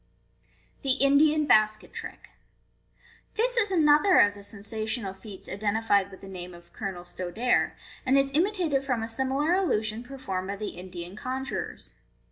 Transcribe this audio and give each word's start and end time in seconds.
Fig. 0.81 0.93
soo. 0.93 0.97
The 0.97 1.03
Indian 1.05 1.45
Basket 1.45 1.93
Trick.— 1.93 2.29
This 3.37 3.55
is 3.55 3.69
another 3.69 4.17
of 4.17 4.33
the 4.33 4.41
sensational 4.41 5.13
feats 5.13 5.47
identified 5.47 6.09
with 6.09 6.21
the 6.21 6.27
name 6.27 6.55
of 6.55 6.73
Colonel 6.73 7.03
Stodare 7.03 7.73
and 8.03 8.17
is 8.17 8.31
imitated 8.33 8.83
from 8.83 9.03
a 9.03 9.07
similar 9.07 9.53
illusion 9.53 10.01
performed 10.01 10.47
by 10.47 10.55
the 10.55 10.69
Indian 10.69 11.15
conjurors. 11.15 11.93